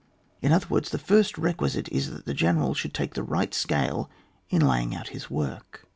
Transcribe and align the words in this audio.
In 0.41 0.51
other 0.51 0.65
words, 0.67 0.89
the 0.89 0.97
first 0.97 1.37
requisite 1.37 1.87
is 1.89 2.09
that 2.09 2.25
the 2.25 2.33
gene 2.33 2.55
ral 2.57 2.73
should 2.73 2.91
take 2.91 3.13
the 3.13 3.21
right 3.21 3.53
scale 3.53 4.09
in 4.49 4.65
laying 4.67 4.95
out 4.95 5.09
his 5.09 5.29
work. 5.29 5.85